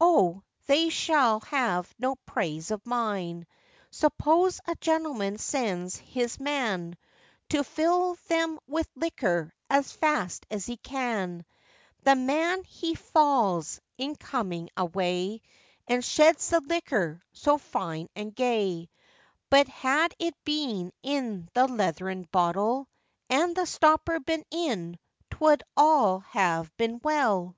Oh! 0.00 0.42
they 0.66 0.88
shall 0.88 1.38
have 1.42 1.94
no 1.96 2.16
praise 2.16 2.72
of 2.72 2.84
mine; 2.84 3.46
Suppose 3.92 4.60
a 4.66 4.74
gentleman 4.80 5.38
sends 5.38 5.94
his 5.94 6.40
man 6.40 6.96
To 7.50 7.62
fill 7.62 8.16
them 8.26 8.58
with 8.66 8.88
liquor, 8.96 9.54
as 9.70 9.92
fast 9.92 10.44
as 10.50 10.66
he 10.66 10.76
can, 10.76 11.44
The 12.02 12.16
man 12.16 12.64
he 12.64 12.96
falls, 12.96 13.80
in 13.96 14.16
coming 14.16 14.70
away, 14.76 15.42
And 15.86 16.04
sheds 16.04 16.48
the 16.50 16.62
liquor 16.62 17.22
so 17.32 17.56
fine 17.56 18.08
and 18.16 18.34
gay; 18.34 18.90
But 19.50 19.68
had 19.68 20.14
it 20.18 20.34
been 20.42 20.90
in 21.04 21.48
the 21.54 21.68
leathern 21.68 22.24
bottèl, 22.32 22.86
And 23.30 23.54
the 23.54 23.66
stopper 23.66 24.18
been 24.18 24.42
in, 24.50 24.98
'twould 25.30 25.62
all 25.76 26.18
have 26.32 26.76
been 26.76 27.00
well! 27.04 27.54